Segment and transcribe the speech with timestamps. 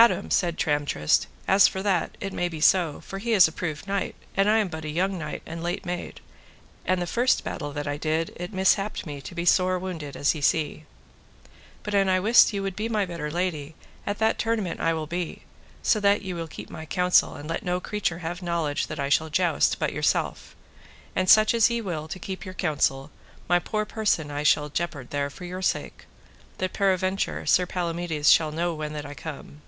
[0.00, 3.86] Madam, said Tramtrist, as for that, it may be so, for he is a proved
[3.86, 6.22] knight, and I am but a young knight and late made;
[6.86, 10.34] and the first battle that I did it mishapped me to be sore wounded as
[10.34, 10.86] ye see.
[11.82, 13.74] But an I wist ye would be my better lady,
[14.06, 15.42] at that tournament I will be,
[15.82, 19.10] so that ye will keep my counsel and let no creature have knowledge that I
[19.10, 20.56] shall joust but yourself,
[21.14, 23.10] and such as ye will to keep your counsel,
[23.46, 26.06] my poor person shall I jeopard there for your sake,
[26.56, 29.60] that, peradventure, Sir Palamides shall know when that I come.